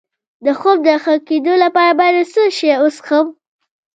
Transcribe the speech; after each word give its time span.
د 0.45 0.47
خوب 0.59 0.77
د 0.87 0.89
ښه 1.03 1.15
کیدو 1.27 1.53
لپاره 1.63 1.93
باید 1.99 2.17
څه 2.33 2.43
شی 2.57 2.69
وڅښم؟ 2.83 3.27